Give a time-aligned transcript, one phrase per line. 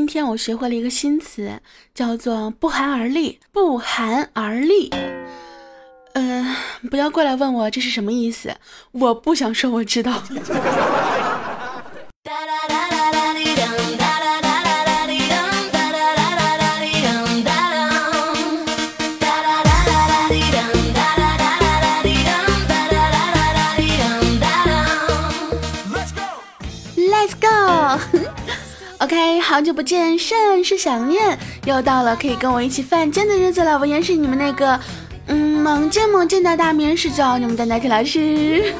[0.00, 1.60] 今天我学会了一个新词，
[1.94, 3.38] 叫做不寒而栗。
[3.52, 4.88] 不寒而栗，
[6.14, 6.56] 嗯，
[6.90, 8.56] 不要过来问我这是什么意思，
[8.92, 10.22] 我不想说我知道。
[29.00, 31.38] OK，好久不见，甚是想念。
[31.64, 33.78] 又到了可以跟我一起犯贱的日子了。
[33.78, 34.78] 我也是你们那个，
[35.28, 38.74] 嗯，猛贱猛贱的大名人是叫你们的奶铁老师。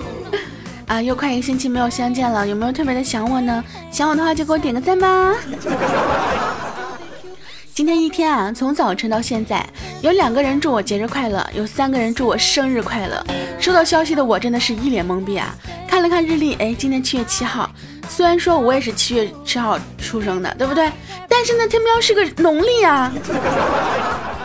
[0.86, 3.64] 啊，又快一个星期没有相见了，有没有特别的想我呢？
[3.90, 5.34] 想我的话就给我点个赞吧。
[7.72, 9.66] 今天一天啊，从早晨到现在，
[10.02, 13.24] 有两个人祝我节日快乐，有三个人祝我生日快乐。
[13.58, 15.54] 收到消息的我真的是一脸懵逼啊！
[15.88, 17.70] 看了看日历，哎，今天七月七号。
[18.08, 20.90] 虽然说我也是七月七号出生的，对不对？
[21.28, 23.12] 但是呢，天喵是个农历啊。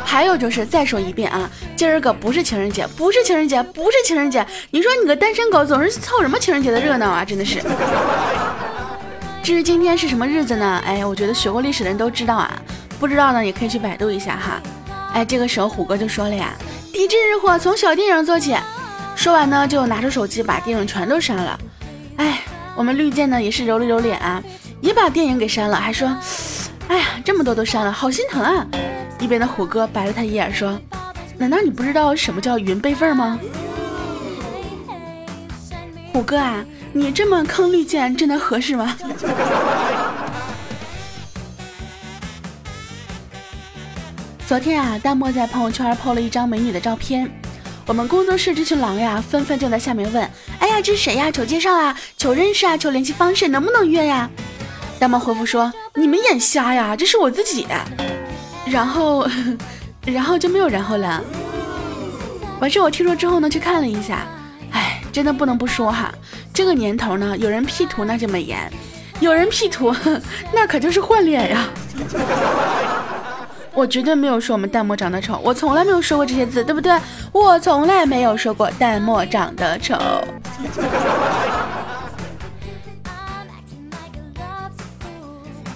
[0.04, 4.46] 还有就是再说一遍啊，今儿个不是情人节，不是情人节，不是情人节。
[4.72, 7.24] 你说你个单身狗总是凑什么情人节的热闹啊？
[7.24, 7.62] 真的是。
[9.42, 10.82] 至于今天是什么日子呢？
[10.86, 12.52] 哎，我觉得学过历史的人都知道啊。
[13.00, 14.62] 不知道呢，也可以去百度一下哈。
[15.14, 16.54] 哎，这个时候虎哥就说了呀
[16.92, 18.56] ：“抵制日货，从小电影做起。”
[19.16, 21.60] 说完呢，就拿出手机把电影全都删了。
[22.18, 22.42] 哎，
[22.76, 24.42] 我们绿箭呢也是揉了揉脸啊，
[24.82, 26.08] 也把电影给删了，还说
[26.88, 28.66] ：“哎呀，这么多都删了，好心疼啊。”
[29.20, 30.80] 一边的虎哥白了他一眼说
[31.38, 33.38] ：“难道你不知道什么叫云备份吗？”
[36.12, 38.98] 虎哥啊，你这么坑绿箭真的合适吗？
[44.48, 47.30] 昨天啊，弹幕在朋友圈 PO 了一张美女的照片，
[47.88, 50.30] 我们工作室这群狼呀，纷纷就在下面问
[50.60, 51.30] ：“哎呀，这是谁呀？
[51.30, 54.30] 求介绍啊，求认识啊，求联系方式，能不能约呀？”
[55.00, 57.68] 弹幕回复说：“你们眼瞎呀，这是我自己。”
[58.66, 59.28] 然后，
[60.06, 61.22] 然后就没有然后了。
[62.60, 64.26] 完事我听说之后呢，去看了一下，
[64.72, 66.14] 哎，真的不能不说哈，
[66.54, 68.72] 这个年头呢，有人 P 图那就美颜，
[69.20, 69.94] 有人 P 图
[70.54, 71.68] 那可就是换脸呀。
[73.74, 76.92] 我绝对没有说我们弹幕长得丑，我从来没有说过这些字，对不对？
[77.32, 79.98] 我从来没有说过弹幕长得丑。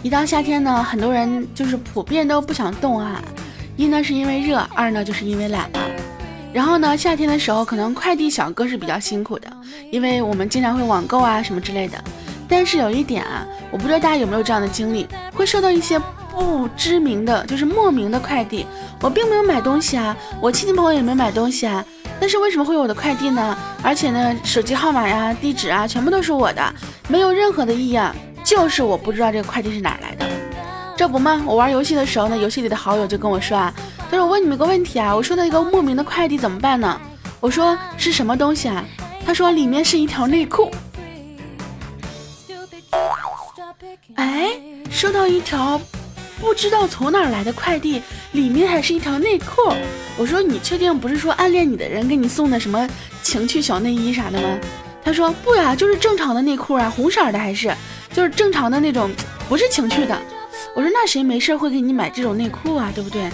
[0.03, 3.21] 一到夏天呢，很多人就是普遍都不想动啊，
[3.77, 5.79] 一呢是因为热，二呢就是因为懒了。
[6.53, 9.47] 然后呢，夏天的时候可能快递小哥是比较辛苦的，
[9.89, 11.97] 因为我们经常会网购啊什么之类的。
[12.47, 15.99] 但是有一点啊，我不知道大家有没有这样的经历，会收到一些。
[16.35, 18.67] 不知名的就是莫名的快递，
[19.01, 21.83] 我并没有买东西啊，我亲戚朋友也没买东西啊，
[22.19, 23.57] 但是为什么会有我的快递呢？
[23.81, 26.75] 而且呢，手机号码呀、地址啊，全部都是我的，
[27.07, 28.13] 没有任何的异样，
[28.43, 30.25] 就是我不知道这个快递是哪来的。
[30.97, 31.41] 这不吗？
[31.45, 33.73] 我玩游戏的时候呢，游戏里的好友就跟我说啊，
[34.11, 36.99] 他说我问你们一个问题啊，我收到一个莫名的快递怎么办呢？
[37.39, 38.83] 我说是什么东西啊？
[39.25, 40.69] 他说里面是一条内裤。
[44.15, 44.51] 哎，
[44.89, 45.79] 收到一条。
[46.39, 48.01] 不知道从哪来的快递，
[48.33, 49.73] 里面还是一条内裤。
[50.17, 52.87] 我说你确定不是说暗恋你的人给你送的什么
[53.21, 54.57] 情趣小内衣啥的吗？
[55.03, 57.73] 他说不呀，就是正常的内裤啊，红色的还是，
[58.13, 59.09] 就是正常的那种，
[59.47, 60.19] 不是情趣的。
[60.73, 63.29] 我说那谁没事会给你买这种内裤啊，对不对？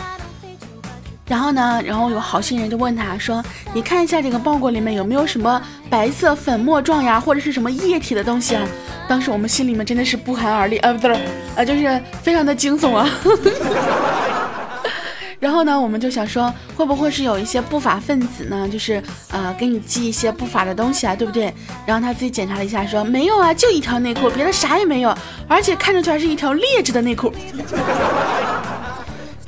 [1.32, 3.42] 然后呢，然后有好心人就问他说，
[3.74, 8.62] 你看一下这个包裹里面有没有什么白色粉末状呀，或者是什么液体的东西啊？
[9.08, 11.18] 当时我们心里面真的是不寒而栗啊，不对，
[11.56, 13.10] 啊，就是非常的惊悚啊。
[15.40, 18.68] 然后呢，我们就想说，会不会是有一些不法分子呢？
[18.68, 21.54] 就是呃，给你寄一些不法的东西啊，对不对？
[21.86, 25.16] 然后他自己检查了一下，说没有啊，就一条内裤，别的啥也没有，
[25.48, 27.34] 而且看上去还是一条劣质的内裤。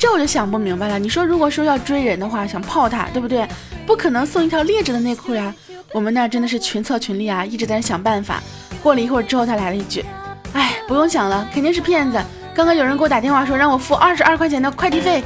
[0.03, 0.99] 这我就想不明白了。
[0.99, 3.47] 你说，如果说要追人的话，想泡他，对不对？
[3.85, 5.55] 不可能送一条劣质的内裤呀。
[5.93, 8.43] 我们那真的是群策群力啊，一直在想办法。
[8.81, 10.03] 过了一会儿之后，他来了一句
[10.51, 12.21] ：“哎，不用想了，肯定是骗子。
[12.53, 15.23] 刚刚有人给我打电话说让我付二十二块钱的快递费。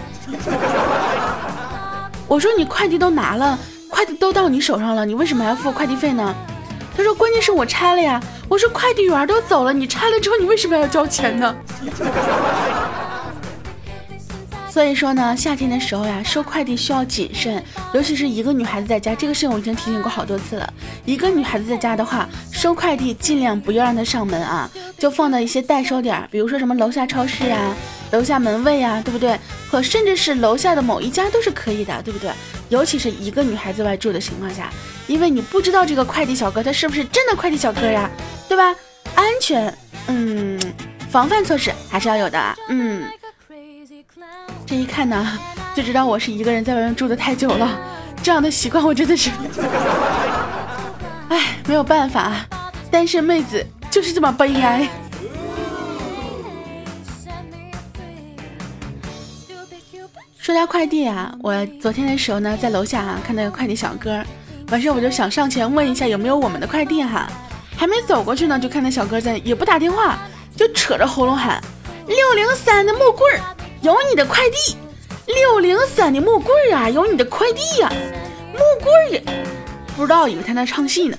[2.28, 3.58] 我说你快递都拿了，
[3.90, 6.36] 快递都到你手上了，你为什么还要付快递费呢？
[6.96, 8.22] 他说关键是我拆了呀。
[8.48, 11.56] 我说快递员都走了，你拆了之后你为什么要交钱呢？”
[14.78, 17.64] 所以说呢，夏天的时候呀，收快递需要谨慎，
[17.96, 20.72] 尤其是一个女孩子在家，这个事情我已经提醒过好多次了。
[21.04, 24.70] 一个女孩子在家的话，收快递尽量不要让她上门啊，
[25.00, 27.76] 就放到一些代收点，比如说什么楼下超市啊、
[28.12, 29.36] 楼下门卫啊，对不对？
[29.72, 32.30] 或甚至是楼下的某一家都是可以的，对不对？
[32.70, 34.70] 尤其是一个女孩子外住的情况下，
[35.08, 38.08] 因为你不知道这个快递小哥他是不是真的快递小哥呀，
[38.48, 38.76] 对吧？
[39.16, 39.76] 安全，
[40.06, 40.60] 嗯。
[41.10, 42.56] 防范措施还是要有的。
[42.68, 43.02] 嗯，
[44.68, 45.40] 这一看呢，
[45.74, 47.80] 就知道我是一个人在外面住的太久了，
[48.22, 49.32] 这样的习惯我真的是，
[51.30, 52.46] 哎，没有办法，
[52.92, 54.90] 单身妹子就是这么悲哀。
[60.38, 64.22] 说到快递啊，我昨天的时候呢，在楼下啊看到个快递小哥，
[64.70, 67.32] 完事我就想上前问一下有没有我们的快递哈，
[67.78, 70.18] 还没走过去呢，就看那小哥在也不打电话，
[70.58, 71.62] 就扯着喉咙喊
[72.06, 73.40] ：“六零三的木棍儿
[73.82, 74.76] 有你的快递，
[75.26, 77.92] 六零三的木棍儿啊有你的快递呀，
[78.54, 79.22] 木棍儿，
[79.96, 81.18] 不知道以为他在唱戏呢。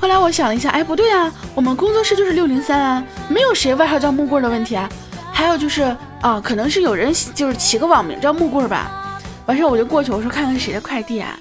[0.00, 4.88] 后来我想了一下，哎不对啊，我们工作室就是六零三啊，没有谁外号叫木棍的问题啊，
[5.32, 5.96] 还有就是。
[6.24, 11.38] 啊，可能是有人就是起个网名叫木棍吧，完事我就过去，我说看看谁的快递啊？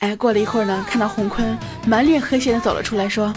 [0.00, 1.56] 哎，过了一会儿呢，看到洪坤
[1.86, 3.32] 满脸黑线的走了出来，说：“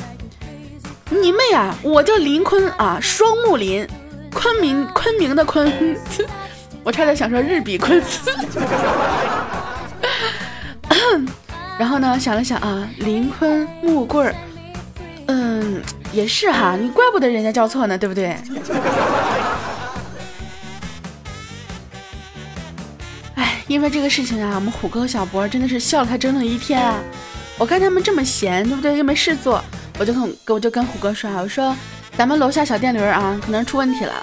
[1.12, 3.88] 你妹啊，我叫林坤啊，双木林，
[4.34, 5.98] 昆明昆明的昆。
[6.84, 8.02] ”我差点想说日比昆。
[11.78, 14.36] 然后呢，想了想啊，林坤木棍儿，
[15.28, 15.82] 嗯，
[16.12, 18.36] 也是哈，你怪不得人家叫错呢，对不对？
[23.36, 27.00] 哎因为这个事情啊，我们虎哥和小博真的是笑了他整整一天啊！
[27.58, 28.98] 我看他们这么闲，对不对？
[28.98, 29.64] 又没事做，
[29.98, 31.74] 我就跟我就跟虎哥说啊，我说
[32.20, 34.14] 咱们楼下小电驴啊，可能出问题了，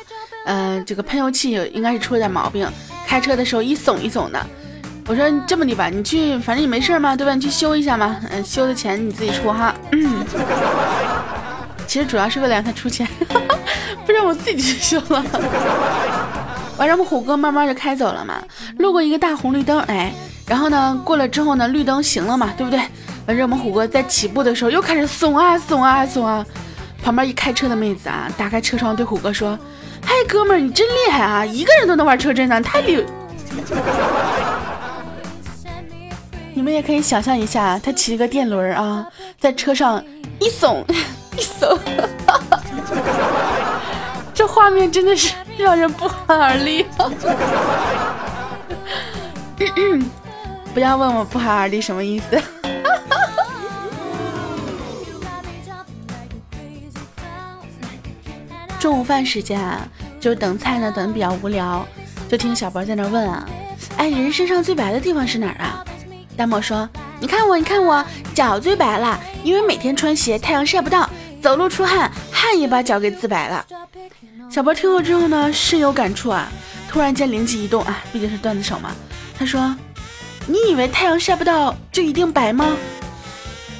[0.45, 2.71] 嗯，这个喷油器应该是出了点毛病，
[3.07, 4.39] 开车的时候一耸一耸的。
[5.07, 7.35] 我说这么的吧，你去，反正你没事嘛，对吧？
[7.35, 9.75] 你去修一下嘛，嗯，修的钱你自己出哈。
[11.87, 13.09] 其实主要是为了让他出钱，
[14.05, 15.25] 不然我自己去修了。
[16.77, 18.35] 完，让我们虎哥慢慢就开走了嘛。
[18.77, 20.13] 路过一个大红绿灯，哎，
[20.47, 22.79] 然后呢，过了之后呢，绿灯行了嘛，对不对？
[23.27, 26.45] 完，让我们虎哥在起步的时候又开始怂啊怂啊怂啊。
[27.07, 29.57] 旁边一开车的妹子啊，打开车窗对虎哥说
[30.05, 33.07] ：“嗨，哥们儿，你真厉害啊，一个人都能玩车震呢，太厉！
[36.53, 39.07] ”你们也可以想象一下，他骑个电轮啊，
[39.39, 40.05] 在车上
[40.41, 40.83] 一耸
[41.39, 41.79] 一耸，
[44.35, 45.33] 这画面真的是。
[45.57, 46.85] 让人不寒而栗。
[50.75, 52.43] 不要问我不寒而栗什么意思。
[58.79, 59.87] 中午饭时间啊，
[60.21, 61.87] 就等菜呢，等比较无聊，
[62.29, 63.49] 就听小博在那问啊，
[63.97, 65.85] 哎，人身上最白的地方是哪儿啊？
[66.37, 66.89] 大漠说，
[67.19, 71.09] 你看我，你看我，脚最白了，因为每天穿鞋，太阳晒不到，
[71.43, 73.65] 走路出汗，汗也把脚给自白了。
[74.51, 76.49] 小博听后之后呢，深有感触啊！
[76.89, 78.91] 突然间灵机一动啊，毕竟是段子手嘛。
[79.39, 79.75] 他说
[80.47, 82.77] ：“你以为太阳晒不到就一定白吗？”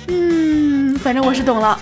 [0.09, 1.79] 嗯，反正我是懂了。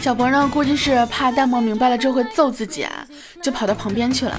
[0.00, 3.04] 小博呢，估计是怕淡漠明白了之后会揍自己啊，
[3.42, 4.34] 就跑到旁边去了。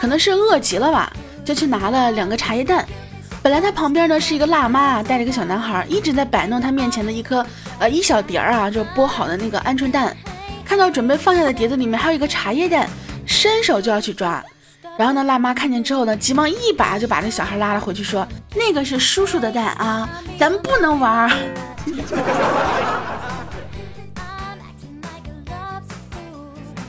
[0.00, 1.10] 可能是饿极了吧，
[1.44, 2.84] 就去拿了两个茶叶蛋。
[3.42, 7.46] 本来他旁边呢是一个辣妈，带着一个小男孩，一直在摆弄他面前的一颗
[7.78, 10.14] 呃一小碟儿啊，就剥好的那个鹌鹑蛋。
[10.64, 12.88] 看到准备放下的碟子里面还有一个茶叶蛋，
[13.24, 14.44] 伸手就要去抓，
[14.98, 18.26] 然后呢，辣妈看见之后呢，急忙一把就把这小孩拉了回去，说
[18.56, 21.30] ：“那个是叔叔的蛋啊，咱们不能玩。”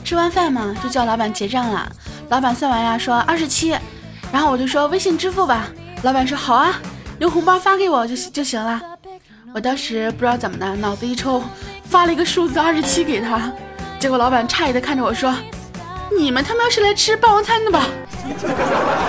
[0.08, 1.86] 吃完饭嘛，就叫老板结账了。
[2.30, 3.76] 老板算完呀，说二十七，
[4.32, 5.68] 然后我就说微信支付吧。
[6.02, 6.80] 老板说好啊，
[7.18, 8.80] 留红包发给我就就行了。
[9.52, 11.44] 我当时不知道怎么的，脑子一抽，
[11.84, 13.52] 发了一个数字二十七给他。
[14.00, 15.34] 结果老板诧异的看着我说
[16.18, 17.86] ：“你们他妈是来吃霸王餐的吧？”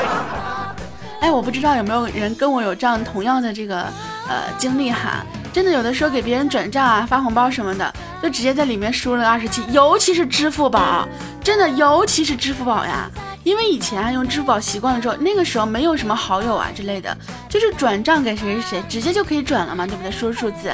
[1.21, 3.83] 哎，我不知道有没有人跟我有这样同样的这个
[4.27, 5.25] 呃经历哈。
[5.51, 11.07] 真的有的时候给别人转账啊、发红包什么的，就直接在里面输了二十七，尤其是支付宝，
[11.43, 13.09] 真的尤其是支付宝呀。
[13.43, 20.11] 因为以前啊用支付宝习惯了之后，那个时候没有什么好友啊之类的，就是转账给谁谁谁，直接就可以转了嘛，对不对？
[20.11, 20.71] 输数字。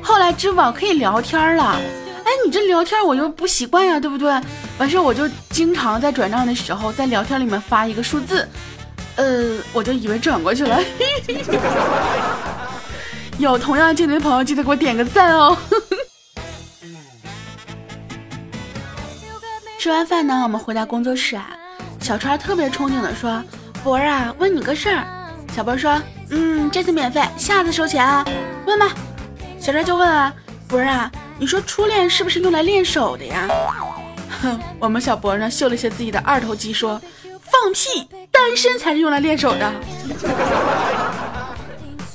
[0.00, 1.78] 后来支付宝可以聊天了。
[2.24, 4.32] 哎，你这聊天我又不习惯呀，对不对？
[4.78, 8.48] 完事我就经常在转账的时候，在聊天里面发一个数字，
[9.16, 10.78] 呃，我就以为转过去了。
[13.38, 15.56] 有同样经历的朋友，记得给我点个赞哦。
[19.78, 21.50] 吃完饭呢，我们回到工作室啊，
[22.00, 23.42] 小川特别憧憬的说
[23.84, 25.04] ：“博儿啊，问你个事儿。”
[25.54, 26.00] 小博说
[26.30, 28.24] ：“嗯，这次免费，下次收钱啊，
[28.66, 28.88] 问吧。”
[29.60, 30.32] 小川就问啊
[30.66, 33.46] ：“博儿啊。”你说初恋是不是用来练手的呀？
[34.42, 36.98] 哼， 我们小博呢秀了一下自己的二头肌，说
[37.42, 39.70] 放屁，单身才是用来练手的。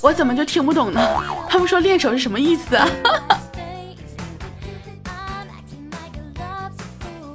[0.01, 0.99] 我怎么就听不懂呢？
[1.47, 2.87] 他们说练手是什么意思啊？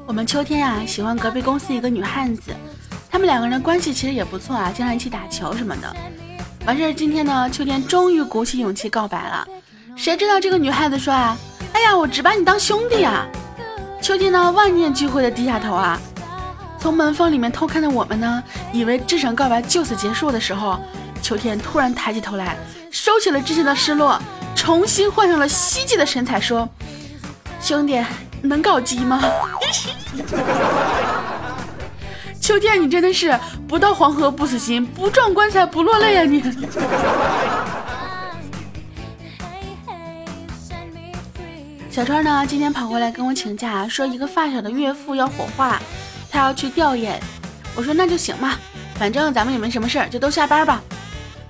[0.05, 2.53] 我们秋天呀喜欢隔壁公司一个女汉子，
[3.11, 5.95] 他们两个人关系其实也不错啊，经常一起打球什么的。
[6.67, 9.47] 完事儿今天呢，秋天终于鼓起勇气告白了。
[9.95, 11.37] 谁知道这个女汉子说啊，
[11.73, 13.27] 哎呀，我只把你当兄弟啊。
[14.03, 16.01] 秋天呢万念俱灰的低下头啊，
[16.79, 18.43] 从门缝里面偷看的我们呢，
[18.73, 20.81] 以为这场告白就此结束的时候，
[21.23, 22.57] 秋天突然抬起头来，
[22.91, 24.21] 收起了之前的失落，
[24.55, 26.69] 重新换上了希冀的神采，说
[27.61, 28.03] ：“兄弟。”
[28.43, 29.21] 能搞基吗？
[32.41, 36.23] 秋天，你真的是不到黄河不死心，不撞棺材不落泪呀！
[36.23, 36.41] 你。
[41.91, 45.81] 小川呢，今天跑过来跟我请假，说一个发小的岳父要火化，
[46.31, 47.15] 他要去吊唁。
[47.75, 48.59] 我说那就行吧，
[48.97, 50.81] 反正咱们也没什么事儿，就都下班吧。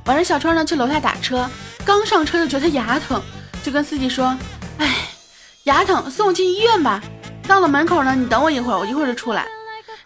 [0.07, 1.49] 晚上小川呢去楼下打车，
[1.85, 3.21] 刚上车就觉得牙疼，
[3.63, 4.37] 就跟司机说
[4.79, 4.89] ：“哎。”
[5.65, 7.03] 牙疼，送我去医院吧。
[7.49, 9.45] 到了门口呢，你等我一会儿，我一会儿就出来。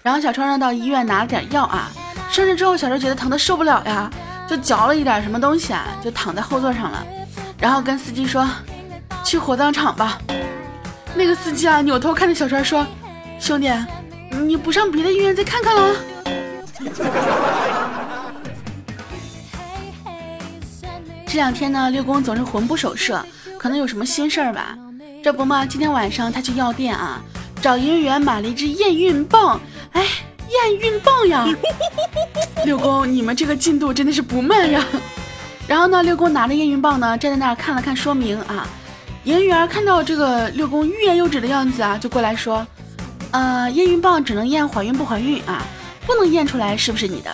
[0.03, 1.91] 然后小川呢到医院拿了点药啊，
[2.31, 4.11] 上车之后小川觉得疼的受不了呀，
[4.49, 7.05] 就嚼了一点什么东西啊，就躺在后座上了。
[7.59, 8.49] 然后跟司机说，
[9.23, 10.19] 去火葬场吧。
[11.15, 12.87] 那个司机啊扭头看着小川说，
[13.39, 13.71] 兄弟，
[14.31, 15.95] 你不上别的医院再看看了？
[21.31, 23.25] 这两天呢，六公总是魂不守舍，
[23.57, 24.77] 可能有什么心事儿吧。
[25.23, 27.23] 这不嘛，今天晚上他去药店啊，
[27.63, 29.61] 找营业员买了一支验孕棒。
[29.93, 30.05] 哎，
[30.49, 31.47] 验孕棒呀！
[32.65, 34.85] 六公，你们这个进度真的是不慢呀。
[35.69, 38.67] 然后呢，六公拿着验孕棒呢，站在那儿看了看说明啊。
[39.23, 42.67] 营业员看到这个六公欲言又止的样子啊，就过来说
[43.31, 45.63] ：“呃，验孕棒只能验怀孕不怀孕啊，
[46.05, 47.31] 不能验出来是不是你的。”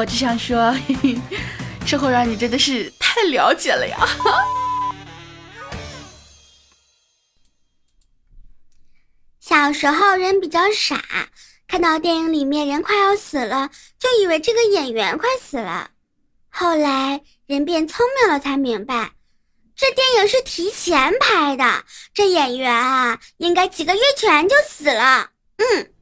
[0.00, 1.14] 呃，我只想说，嘿嘿，
[1.86, 2.90] 生活让你真的是。
[2.98, 3.98] 太了解了呀！
[9.40, 11.04] 小时候人比较傻，
[11.68, 15.90] 看到电影里面人快要死了，就以为这个演员快死了。
[16.48, 19.10] 后来人变聪明了，才明白
[19.76, 25.28] 这电影是提前拍的，这演员啊，应该几个月前就死了。
[25.56, 25.92] 嗯。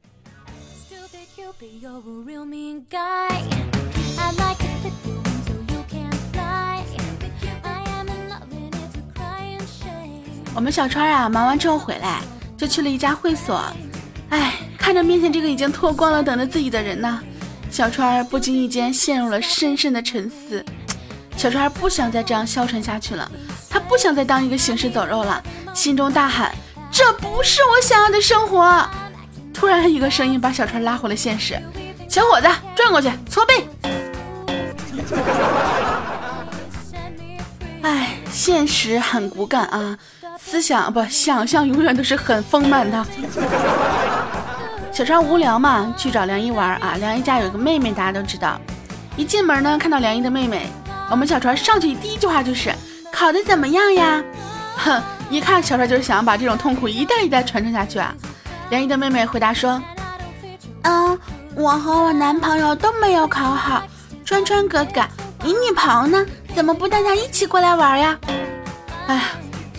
[10.59, 12.19] 我们小川啊，忙完之后回来
[12.57, 13.63] 就去了一家会所。
[14.27, 17.17] 哎，看着面前这个已经脱光了等着自己的人呢，
[17.71, 20.65] 小川不经意间陷入了深深的沉思。
[21.37, 23.31] 小川不想再这样消沉下去了，
[23.69, 25.41] 他不想再当一个行尸走肉了，
[25.73, 26.53] 心中大喊
[26.91, 28.85] ：“这不是我想要的生活！”
[29.55, 31.57] 突然，一个声音把小川拉回了现实
[32.09, 33.65] ：“小伙子，转过去，搓背。”
[37.81, 39.97] 哎，现实很骨感啊。
[40.37, 43.05] 思想不，想象永远都是很丰满的。
[44.91, 46.95] 小川无聊嘛，去找梁一玩啊。
[46.99, 48.59] 梁一家有个妹妹，大家都知道。
[49.15, 50.67] 一进门呢，看到梁一的妹妹，
[51.09, 52.73] 我们小川上去第一句话就是
[53.11, 54.23] ：“考的怎么样呀？”
[54.77, 58.13] 哼，一看小川就是想把这种痛苦一代一代传承下去啊。
[58.69, 59.81] 梁一的妹妹回答说
[60.83, 61.19] ：“嗯，
[61.55, 63.83] 我和我男朋友都没有考好。
[64.25, 65.01] 川川哥哥，
[65.43, 66.25] 你女朋友呢？
[66.55, 68.17] 怎么不带她一起过来玩呀？”
[69.07, 69.21] 哎呀。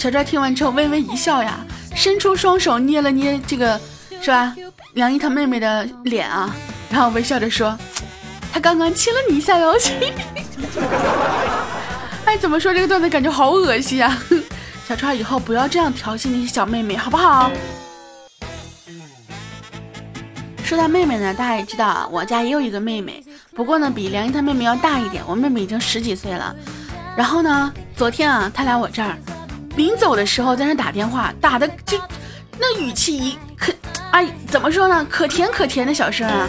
[0.00, 1.59] 小川听完之后微微一笑呀，
[1.95, 3.78] 伸出双手捏了捏这个，
[4.23, 4.57] 是吧？
[4.95, 6.57] 梁一他妹妹的脸啊，
[6.88, 7.78] 然后微笑着说
[8.50, 9.75] ：“他刚刚亲了你一下哟。”
[12.25, 14.16] 哎，怎么说这个段子感觉好恶心啊！
[14.88, 17.50] 小川以后不要这样调戏那些小妹妹，好不好？
[20.64, 23.23] 说到妹妹呢，大家也知道啊，我家也有一个妹妹，
[23.54, 26.57] 不过呢比梁一他妹妹要大一点，我妹妹已经十几岁了。
[27.14, 29.14] 然后呢，昨天啊，她来我这儿。
[29.77, 31.99] 临走的时候在那打电话，打的就
[32.59, 33.73] 那语气一可，
[34.11, 35.07] 哎，怎么说呢？
[35.09, 36.49] 可甜可甜的小声啊！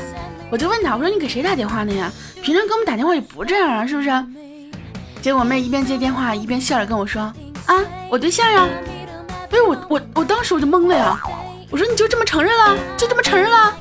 [0.50, 2.12] 我就问他，我说你给谁打电话呢呀？
[2.42, 4.10] 平常给我们打电话也不这样啊，是不是？
[5.22, 7.22] 结果我妹一边接电话一边笑着跟我说
[7.68, 7.76] ：“啊，
[8.10, 8.68] 我对象呀！”
[9.52, 11.22] 哎，我我我当时我就懵了呀！
[11.70, 12.76] 我说你就这么承认了？
[12.98, 13.74] 就这么承认了？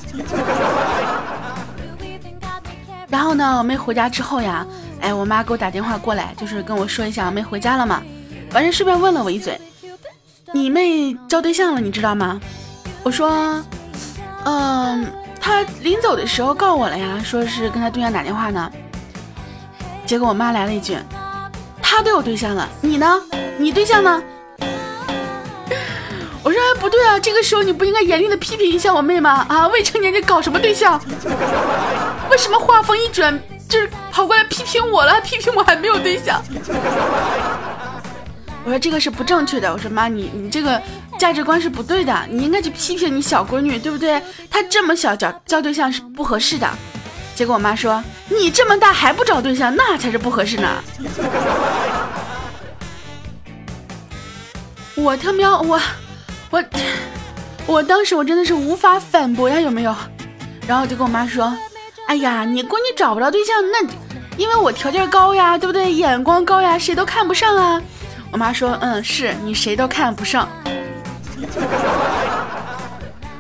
[3.09, 4.65] 然后呢，我妹回家之后呀，
[5.01, 8.01] 哎，我妈给我打电话过来，就是跟我说一下我妹回家了嘛。
[8.53, 9.61] 完事顺便问了我一嘴，
[10.53, 12.41] 你妹交对象了，你知道吗？
[13.03, 13.65] 我说，
[14.45, 15.07] 嗯，
[15.41, 18.71] 她临走的时候告我了呀，说是跟她对象打电话呢。
[20.05, 20.97] 结果我妈来了一句，
[21.81, 23.23] 她都有对象了，你呢？
[23.57, 24.21] 你对象呢？
[26.43, 29.47] 我说不对啊，这个时候你不应该严厉的批评一下我妹吗？
[29.49, 31.01] 啊，未成年人搞什么对象？
[32.29, 33.39] 为什么话锋一转
[33.69, 35.21] 就是跑过来批评我了？
[35.21, 36.43] 批评我还没有对象？
[38.65, 39.73] 我说这个是不正确的。
[39.73, 40.81] 我说妈，你你这个
[41.19, 44.23] 价值观是不对的，你应该去批评你小闺女，对不对？
[44.51, 46.69] 她这么小找交对象是不合适的。
[47.35, 50.69] 结果我妈说，你这么大还不找对象，那才是不合适呢。
[54.95, 55.81] 我他喵，我
[56.51, 56.63] 我
[57.67, 59.97] 我当时我真的是无法反驳呀，有没有？
[60.67, 61.57] 然后就跟我妈说，
[62.07, 63.83] 哎呀，你闺女找不着对象，那
[64.37, 65.91] 因为我条件高呀，对不对？
[65.93, 67.81] 眼光高呀，谁都看不上啊。
[68.33, 70.49] 我妈说，嗯，是你谁都看不上。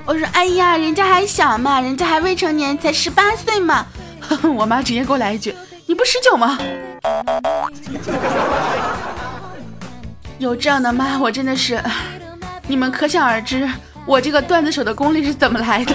[0.04, 3.87] 我说，哎呀，人家还小嘛，人家还未成年，才十八岁嘛。
[4.56, 5.54] 我妈直接给我来一句，
[5.87, 6.59] 你不十九吗？
[10.38, 11.80] 有这样的妈，我真的是，
[12.66, 13.68] 你们可想而知，
[14.04, 15.94] 我这个段子手的功力是怎么来的。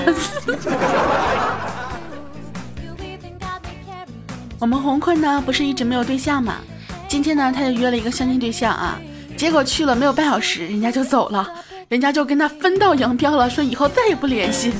[4.58, 6.56] 我们红坤呢，不是一直没有对象吗？
[7.08, 9.00] 今天呢，他就约了一个相亲对象啊，
[9.38, 11.48] 结果去了没有半小时，人家就走了，
[11.88, 14.74] 人家就跟他分道扬镳了，说以后再也不联系。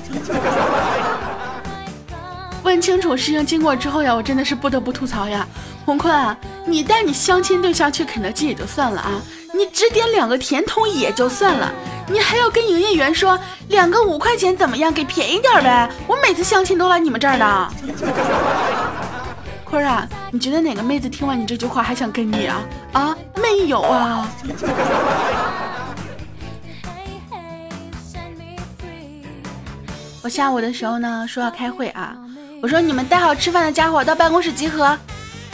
[2.64, 5.48] 问清楚事情经过之后呀，我真的是不得不吐槽呀，
[5.86, 9.12] 红坤啊，你带你相亲对象去肯德基也就算了啊。
[9.54, 11.72] 你只点两个甜筒也就算了，
[12.10, 13.40] 你还要跟营业员说
[13.70, 14.92] 两个五块钱怎么样？
[14.92, 15.90] 给便宜点呗！
[16.08, 17.70] 我每次相亲都来你们这儿的。
[19.64, 22.62] 坤儿啊，你觉得哪个妹子听完你这句话还想跟你啊？
[22.92, 24.30] 啊，没有啊。
[30.22, 32.14] 我下午的时候呢，说要开会啊，
[32.62, 34.86] 我说你们带好吃饭的家伙到办公室集合。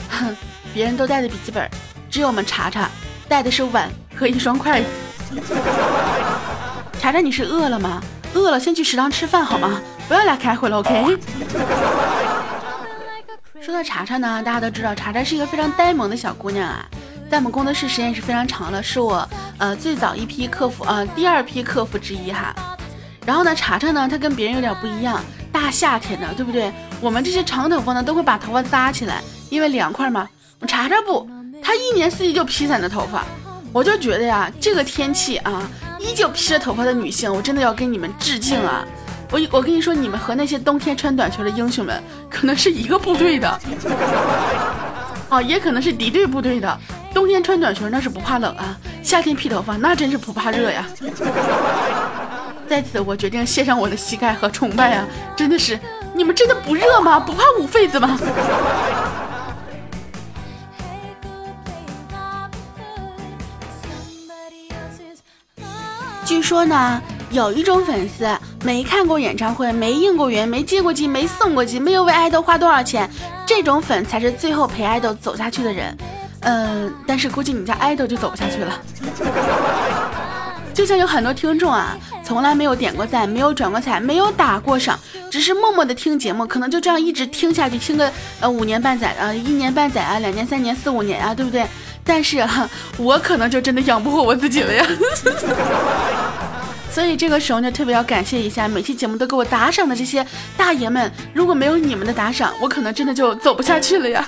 [0.10, 0.36] 哼，
[0.74, 1.70] 别人都带的笔记本，
[2.10, 2.90] 只有我们查查。
[3.30, 4.88] 带的是碗和一双筷子。
[7.00, 8.02] 查查，你是饿了吗？
[8.34, 9.80] 饿了先去食堂吃饭好吗？
[10.08, 11.20] 不要来开会了，OK？
[13.64, 16.84] 说到查查呢，大家都知道，查查是一个非常呆萌的小姑娘啊，
[17.30, 19.28] 在我们工作室时间也是非常长了，是我
[19.60, 22.56] 呃最早一批客服啊，第二批客服之一哈。
[23.24, 26.74] 然后呢，查查呢，她跟别人有点不一样，大夏天的，对不对？
[27.00, 30.28] 我们这些长头发呢，都会把头发扎起来，因为凉快嘛。
[30.68, 31.30] 查查不。
[31.62, 33.24] 她一年四季就披散着头发，
[33.72, 38.84] 我就觉得呀，这个天气啊，依旧披着头发的女性，我真的要跟你们致敬啊！
[39.32, 43.60] 我我跟你说，你们和那些冬天穿短裙的英雄们，可能是一个部队的，
[45.30, 46.78] 哦，也可能是敌对部队的。
[47.14, 50.86] 冬天穿短裙那是不怕冷啊，夏天披头发那真是不怕热呀。
[52.68, 55.06] 在此，我决定献上我的膝盖和崇拜啊！
[55.36, 55.78] 真的是，
[56.14, 57.20] 你们真的不热吗？
[57.20, 58.18] 不怕捂痱子吗？
[66.26, 68.28] 据说呢，有一种粉丝
[68.64, 73.10] 没看过演唱会，没应过援，没接过机，没送过机，没有为爱豆花多少钱，
[73.46, 75.98] 这种粉才是最后陪爱豆走下去的人。
[76.42, 78.82] 嗯，但是估计你家爱豆就走不下去了。
[80.74, 91.66] 就像有很多听众啊，从来没有点过赞，没有转过彩，没有打过赏，只是默默的听节目，可能就这样一直听下去，听个呃五年半载啊，一年半载啊，两年三年四五年啊，对不对？
[92.04, 92.68] 但是哈，
[92.98, 94.86] 我可能就真的养不活我自己了呀。
[96.92, 100.26] 所以这个时候呢，特别要感谢一下每期节目都给我打赏的这些
[100.58, 104.28] 大爷们，如果没有你们的打赏，我可能真的就走不下去了呀。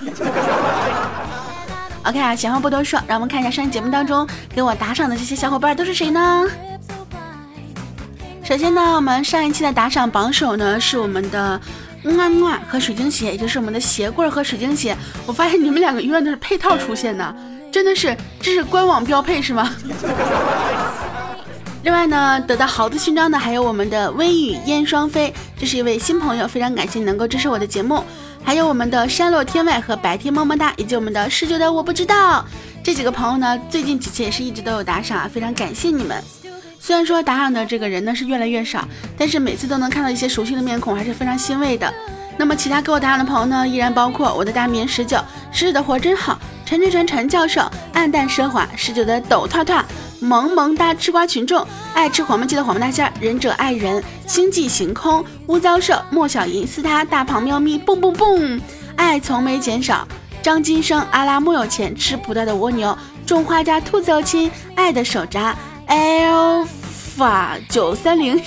[2.06, 6.47] OK 啊，闲话不多说，让我们看一下上期节目当中给我打赏的这些小伙伴都是谁呢？
[8.45, 11.60] 首先呢，我们上一期的打赏榜首呢是我们的
[12.02, 14.95] 么么和水晶鞋，也就是我们的鞋柜和水晶鞋。
[15.26, 17.36] 我发现你们两个永远都是配套出现的，
[17.71, 19.69] 真的是，这是官网标配是吗？
[21.83, 28.01] 另外呢，得到豪子勋章的还有我们的微雨燕双飞，这是一位新朋友，非常感谢能够支持我的节目。
[28.41, 32.45] 还有我们的山落天外和白天么么哒，以及我们的十九的我不知道
[32.81, 36.23] 这几个朋友呢，最近几期也是一直都有打赏啊，非常感谢你们。
[36.79, 41.93] 虽然说打赏的这个人呢是越来越少，但是每次都能看到一些熟悉的面孔，还是非常欣慰的。
[42.37, 45.17] 那么其他给我打赏的朋友呢，依然包括我的大名十九，
[45.51, 47.62] 十九的活真好，陈陈陈陈教授，
[47.93, 49.84] 暗淡奢华，十九的抖拓拓。
[50.19, 58.62] 萌萌哒吃瓜群众，爱吃黄焖鸡的黄焖大仙，忍者爱人，星际行空，乌糟社，莫小银，斯他，大胖喵咪，蹦蹦蹦，
[58.95, 60.08] 爱从没减少，
[60.41, 65.54] 张金生，阿拉木有钱，吃葡萄的蜗牛，种花家兔子有亲，爱的手札
[65.88, 68.41] ，alpha 九三零，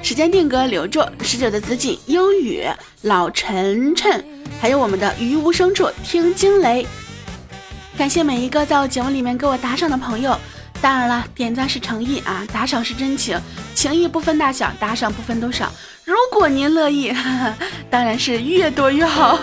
[0.00, 2.66] 时间定格留住，十九的紫锦，英语，
[3.02, 4.24] 老晨晨，
[4.58, 6.86] 还有我们的于无声处听惊雷，
[7.96, 10.36] 感谢每一个在我节目里面给我打赏的朋友。
[10.80, 13.38] 当然了，点赞是诚意啊，打赏是真情，
[13.74, 15.70] 情谊不分大小，打赏不分多少。
[16.04, 17.14] 如果您乐意，
[17.88, 19.38] 当然是越多越好。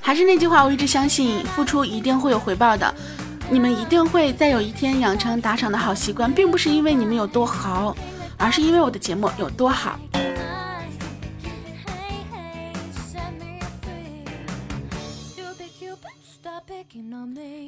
[0.00, 2.94] 还是那句话，我一直相信付出一定会有回报的。
[3.50, 7.94] 你们一定会在有一天养成打赏的好习惯，并不是因为你们有多好，
[8.38, 9.98] 而是因为我的节目有多好。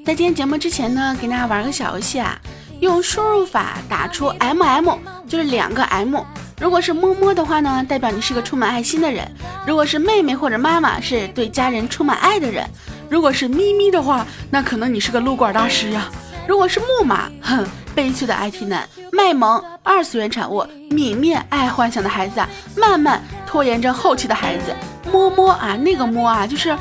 [0.07, 2.39] 在今天节目之前呢，给大家玩个小游戏啊，
[2.81, 6.21] 用输入法打出 M M，就是两个 M。
[6.61, 9.27] 如果是摸摸的话呢，代表你是个充满爱心的人；
[9.67, 12.65] 如果是妹妹或者妈妈，是对家人充满爱的人；
[13.11, 16.03] 如果是咪咪的话，那可能你是个撸管大师呀；
[16.47, 22.49] 如果是木马，哼，悲催的 IT 男；卖萌，二次元产物；泯灭，爱幻想的孩子；啊。
[22.77, 24.73] 慢慢，拖延着后期的孩子；
[25.11, 26.77] 摸摸啊，那个摸啊，就是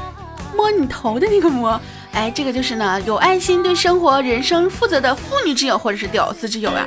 [0.55, 1.79] 摸你头的那个摸。
[2.13, 6.85] 哎，这个就是呢，有爱心、对生活、人生负责的妇女之友，或者是屌丝之友啊。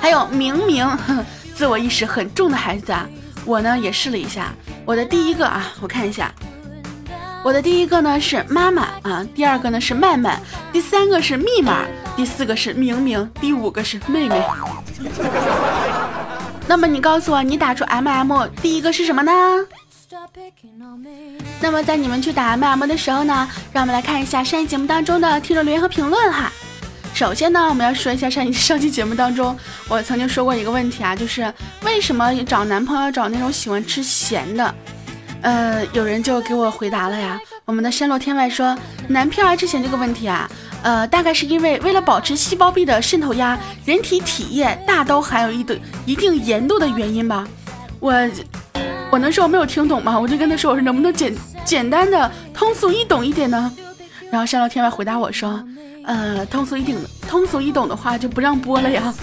[0.00, 0.86] 还有明明
[1.54, 3.06] 自我意识很重的孩子啊，
[3.44, 4.52] 我呢也试了一下，
[4.84, 6.32] 我的第一个啊，我看一下，
[7.44, 10.40] 我的第一个呢是妈妈啊，第二个呢是曼曼，
[10.72, 11.84] 第三个是密码，
[12.16, 14.42] 第四个是明明，第五个是妹妹。
[16.66, 19.32] 那么你告诉我，你打出 M M，第一个是什么呢？
[21.60, 26.50] 那么在你们去打 MM 的时候呢，让我们来看一下上期节目当中的听众留言和评论哈。
[27.12, 29.54] 首先呢，我们要说一下上一上期节目当中，
[29.88, 31.52] 我曾经说过一个问题啊，就是
[31.84, 34.74] 为什么找男朋友找那种喜欢吃咸的？
[35.42, 37.38] 呃，有人就给我回答了呀。
[37.66, 38.76] 我们的山落天外说，
[39.08, 40.50] 男票爱吃咸这个问题啊，
[40.82, 47.46] 呃，大概是因为为了保持细胞壁的渗透压，人体体液大都含有一定一定盐度的原因吧。
[48.00, 48.12] 我。
[49.12, 50.18] 我能说我没有听懂吗？
[50.18, 51.34] 我就跟他说，我说能不能简
[51.66, 53.70] 简单的通俗易懂一点呢？
[54.30, 55.62] 然后山老天外回答我说，
[56.06, 56.94] 呃，通俗易懂，
[57.28, 59.14] 通俗易懂的话就不让播了呀。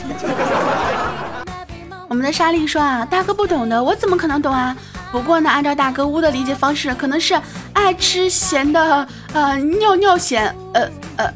[2.08, 4.78] 我们的莎莉说啊，大哥不懂的，我怎么可能懂啊？
[5.12, 7.34] 不过呢，按照大哥屋的理解方式，可能是
[7.74, 11.34] 爱吃咸的，呃，尿尿咸，呃呃。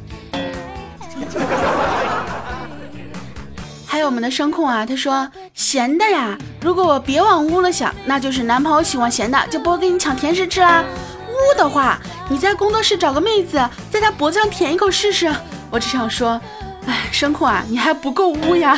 [3.93, 6.35] 还有我们的声控啊，他说咸的呀。
[6.59, 10.83] 如果我别往污了想，那就是男朋友喜欢咸的，就不会跟你抢甜食吃啦。
[11.29, 15.31] 污的话，你在工作室找个妹子，在她脖子上舔一口试试。
[15.69, 16.41] 我只想说，
[16.87, 18.75] 哎，声控啊，你还不够污呀。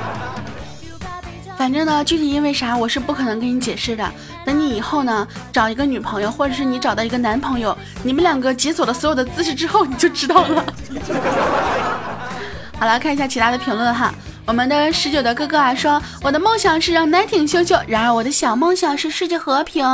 [1.56, 4.06] 反正呢，具体因为啥，我是不可能跟你解释的。
[4.44, 10.62] 等你以后呢，找一个女朋友，或者是你找到一个男朋友，你们两个解锁了所有的姿势之后，你就知道了。
[12.78, 14.14] 好了，看一下其他的评论哈。
[14.46, 19.84] 我们的十九的哥哥啊说，我的梦想是让南挺秀秀，然而我的小梦想是世界和平。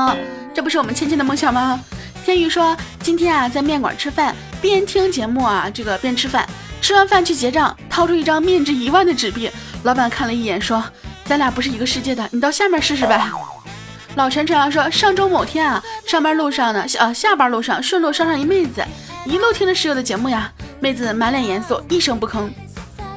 [0.53, 1.81] 这不是我们芊芊的梦想吗？
[2.25, 6.47] 天宇说，今天啊在面馆吃饭，边听节目啊这个边吃饭，
[6.81, 9.51] 吃完饭去结账，掏出一张面值一万的纸币，
[9.85, 10.85] 老板看了一眼说，
[11.25, 13.25] 咱俩不是一个世界的，你到下面试试呗。
[14.17, 18.85] 老陈陈啊说，上周某天啊上班路上呢，呃下班路上顺路捎上一妹子，
[19.25, 22.51] 一路听着室友的节目呀，妹子满脸严肃，一声不吭。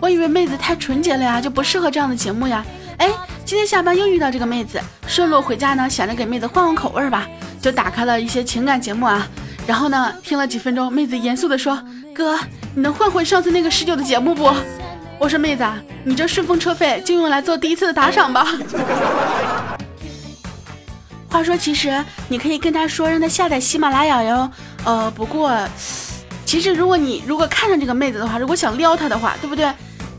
[0.06, 2.64] 我以为妹子太纯洁了呀，就不适合这样的节目呀。
[3.00, 3.10] 哎，
[3.44, 7.28] 今天下班又遇到这个妹子，顺路回家呢，想着给妹子换换口味吧，
[7.60, 9.28] 就打开了一些情感节目啊。
[9.66, 11.82] 然后呢，听了几分钟，妹子严肃的说
[12.14, 12.38] ：“哥，
[12.76, 14.54] 你能换回上次那个十九的节目不？”
[15.18, 15.66] 我说：“妹子，
[16.04, 18.48] 你这顺风车费就用来做第一次的打赏吧。
[21.28, 24.52] ”话说，其实你可以跟他说，让他下载喜马拉雅哟。
[24.84, 25.52] 呃，不过，
[26.46, 29.68] 其实如果你如果看上这个妹子的话，如果想撩她的话，对不对？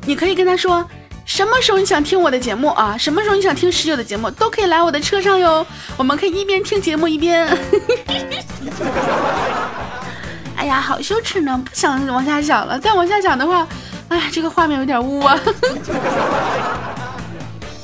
[0.07, 0.89] 你可以跟他说，
[1.25, 2.97] 什么时候你想听我的节目啊？
[2.97, 5.67] 什么时候你想听十九的节目，都可以来我的车上哟。
[5.97, 7.47] 我们可以一边听节目一边。
[10.57, 12.79] 哎呀，好羞耻呢，不想往下想了。
[12.79, 13.67] 再往下讲的话，
[14.09, 15.37] 哎，这个画面有点污啊。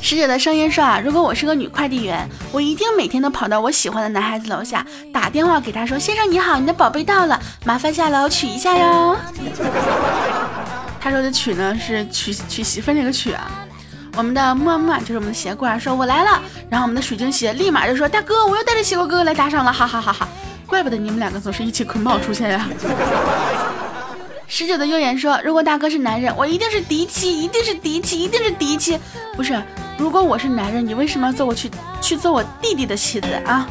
[0.01, 9.17] 十九的声音说啊，如果我是个女快递员，我一定每天都跑到我喜欢的男孩子楼下，打电话给他说：“先生你好，你的宝贝到了，麻烦下楼取一下哟。”
[11.03, 13.51] 他说的娶呢是娶娶媳妇那个娶啊，
[14.17, 20.29] 我们的默默就是我们的鞋柜说我来了，然后我们的水晶鞋立马就说大哥我又带着鞋柜哥哥来打赏了，哈哈哈哈，
[20.65, 22.69] 怪不得你们两个总是一起捆绑出现呀。
[24.47, 28.97] 十九的右眼说如果大哥是男人，我一定是嫡妻，一定是嫡妻，一定是嫡妻，
[29.35, 29.61] 不是，
[29.99, 31.69] 如果我是男人，你为什么要做我去
[32.01, 33.67] 去做我弟弟的妻子啊？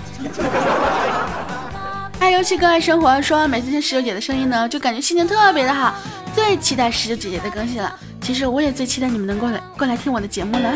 [2.21, 5.91] 爱游戏更爱生活说每次听十九姐的声音呢，就感觉心情特别的好。
[6.35, 10.71] 最期待十九姐姐的更新了，其实我也最期待你们能过来过来听我的节目了。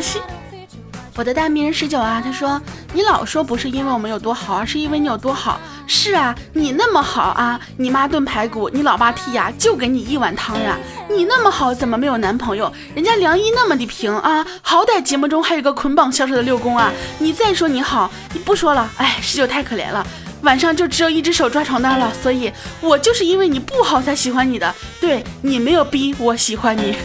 [1.15, 2.59] 我的大名人十九啊，他说
[2.93, 5.59] 你老说不是因为我们有多好，而是因为你有多好。
[5.85, 10.75] 是啊，你那么好啊，你妈炖排骨，你老爸剔牙就给你一碗汤呀。
[11.11, 12.73] 你那么好，怎么没有男朋友？
[12.95, 16.91] 人家梁一那么的平啊，好歹节目中还有个捆绑销售的六公啊。
[17.19, 20.03] 你再说你好，你不说了，哎，十九太可怜了。
[20.45, 26.95] 晚上就只有一只手抓床单了，所以我就是因为你不好才喜欢你的，对你没有逼我喜欢你。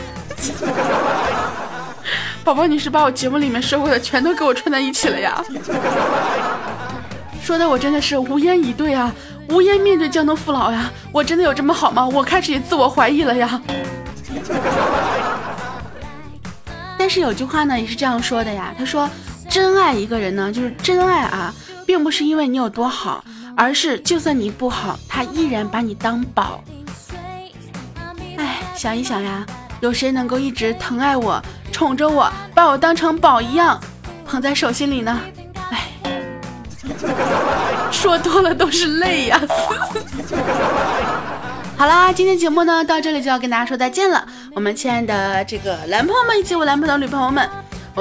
[2.45, 5.43] 宝宝，你是把我节目里面说过的全都给我串在一起了呀？
[7.43, 9.11] 说的我真的是无言以对啊，
[9.49, 10.93] 无言面对江东父老呀！
[11.11, 12.07] 我真的有这么好吗？
[12.07, 13.61] 我开始也自我怀疑了呀。
[16.99, 18.75] 但是有句话呢，也是这样说的呀。
[18.79, 19.09] 他说，
[19.51, 21.53] 真爱一个人呢，就是真爱啊，
[21.85, 23.25] 并不是因为你有多好，
[23.57, 26.63] 而是就算你不好，他依然把你当宝。
[28.37, 29.45] 哎，想一想呀，
[29.81, 31.43] 有谁能够一直疼爱我？
[31.73, 33.81] 宠着我，把我当成宝一样
[34.25, 35.21] 捧在手心里呢。
[35.71, 35.89] 哎，
[37.91, 39.41] 说多了都是泪呀。
[41.77, 44.25] 好啦，今天节目呢到这里就要跟大家说再见了。
[44.55, 47.49] 我们亲爱的这个男朋友们以及我男朋友的女朋友们，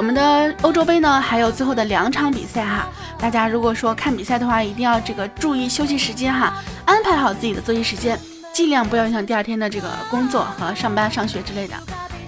[0.00, 2.88] 我们的欧洲杯呢还有最后的两场比赛哈。
[3.18, 6.54] 大家如果说看比赛的话，一定要这个注意休息时间哈，
[6.86, 8.18] 安排好自己的作息时间，
[8.50, 11.74] 尽量不要影响第二天的这个工作和上班、上学之类的。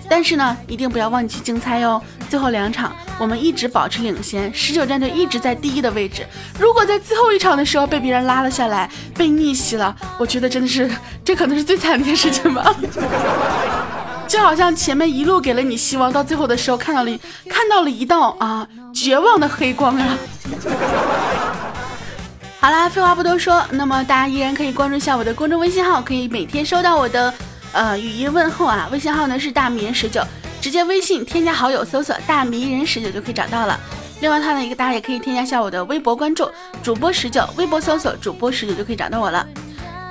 [0.07, 1.99] 但是呢，一定不要忘记竞猜哟。
[2.29, 6.27] 最后两场，我们一直保持领先，十九战队一直在第一的位置。
[6.59, 10.91] 如果在最后一场的时候被别人拉了下来，被逆袭了，我觉得真的是，
[11.25, 12.71] 这可能是最惨的一件事情吧。
[14.33, 17.19] 就好像前面一路给了你希望，到最后的时候看到了
[17.51, 20.17] 看到了一道啊绝望的黑光啊。
[22.59, 27.35] 好啦，废话不多说，那么大家依然可以关注一下我的公众微信号，可以每天收到我的。
[27.73, 30.23] 呃，语音问候啊，微信号呢是大迷人十九，
[30.63, 33.79] 直接微信添加好友，搜索大迷人十九就可以找到了。
[34.23, 36.51] 另外，他呢一个大家也可以添加一下我的微博关注
[36.83, 39.47] 主播十九，微博搜索主播十九就可以找到我了。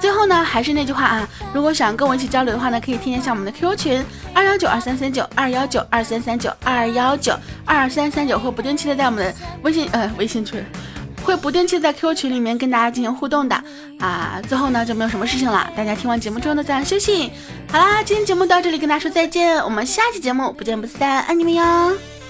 [0.02, 7.34] 最后呢，还是那句话啊，如果想跟我一起交流的话呢，可以添加一下我们的 QQ 群二幺九二三三九二幺九二三三九二幺九
[7.64, 10.62] 二三三九，会不定期的在我们的微信呃微信群。
[11.24, 13.56] 会不定期在 QQ 群里面跟大家进行互动的
[14.00, 17.32] 啊，最后呢就没有什么事情了，大家听完节目之后呢早点休息。
[17.72, 22.21] 好啦，今天节目到这里跟大家说再见，我们下期节目不见不散，爱你们哟。